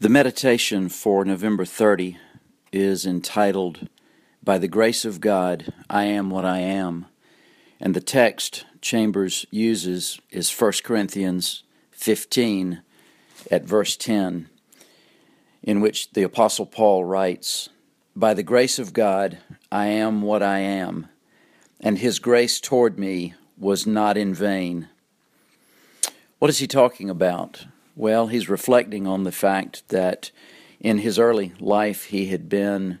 [0.00, 2.16] The meditation for November 30
[2.72, 3.86] is entitled,
[4.42, 7.04] By the Grace of God, I Am What I Am.
[7.78, 12.80] And the text Chambers uses is 1 Corinthians 15
[13.50, 14.48] at verse 10,
[15.62, 17.68] in which the Apostle Paul writes,
[18.16, 19.36] By the grace of God,
[19.70, 21.08] I am what I am,
[21.78, 24.88] and his grace toward me was not in vain.
[26.38, 27.66] What is he talking about?
[28.00, 30.30] Well, he's reflecting on the fact that
[30.80, 32.98] in his early life he had been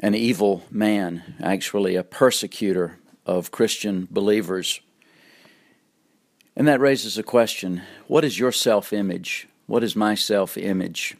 [0.00, 4.80] an evil man, actually a persecutor of Christian believers.
[6.56, 9.46] And that raises a question what is your self image?
[9.66, 11.16] What is my self image?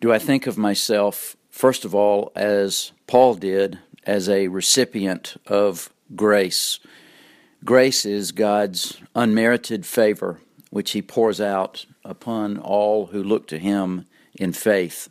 [0.00, 5.92] Do I think of myself, first of all, as Paul did, as a recipient of
[6.14, 6.78] grace?
[7.64, 10.38] Grace is God's unmerited favor
[10.74, 15.08] which he pours out upon all who look to him in faith.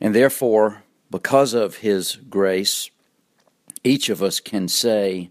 [0.00, 2.90] And therefore, because of his grace,
[3.84, 5.30] each of us can say,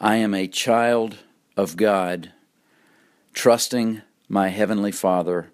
[0.00, 1.18] I am a child
[1.56, 2.32] of God,
[3.32, 5.50] trusting my Heavenly Father,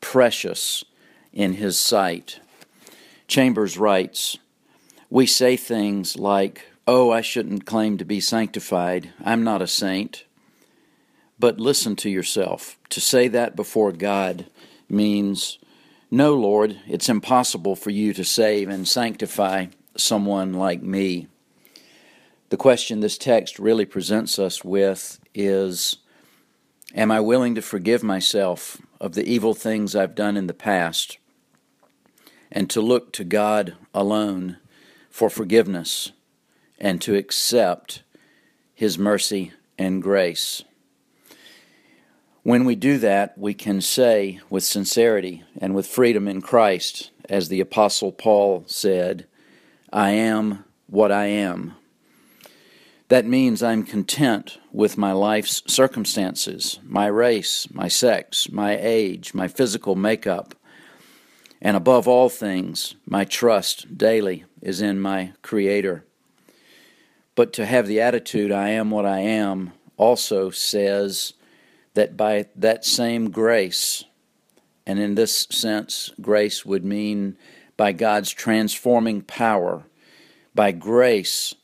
[0.00, 0.84] precious
[1.32, 2.40] in his sight.
[3.28, 4.36] Chambers writes,
[5.08, 9.12] We say things like, Oh, I shouldn't claim to be sanctified.
[9.24, 10.24] I'm not a saint.
[11.38, 12.78] But listen to yourself.
[12.90, 14.46] To say that before God
[14.88, 15.58] means,
[16.10, 21.26] No, Lord, it's impossible for you to save and sanctify someone like me.
[22.48, 25.96] The question this text really presents us with is
[26.94, 31.18] Am I willing to forgive myself of the evil things I've done in the past
[32.50, 34.58] and to look to God alone
[35.10, 36.12] for forgiveness
[36.78, 38.02] and to accept
[38.74, 40.62] His mercy and grace?
[42.46, 47.48] When we do that, we can say with sincerity and with freedom in Christ, as
[47.48, 49.26] the Apostle Paul said,
[49.92, 51.74] I am what I am.
[53.08, 59.48] That means I'm content with my life's circumstances, my race, my sex, my age, my
[59.48, 60.54] physical makeup,
[61.60, 66.04] and above all things, my trust daily is in my Creator.
[67.34, 71.32] But to have the attitude, I am what I am, also says,
[71.96, 74.04] that by that same grace,
[74.86, 77.38] and in this sense, grace would mean
[77.78, 79.84] by God's transforming power,
[80.54, 81.54] by grace,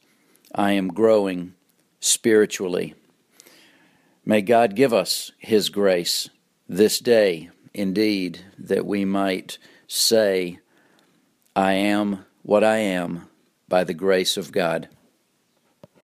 [0.55, 1.53] I am growing
[2.01, 2.95] spiritually.
[4.25, 6.31] May God give us His grace
[6.67, 10.61] this day, indeed, that we might say,
[11.55, 13.29] I am what I am
[13.69, 14.89] by the grace of God.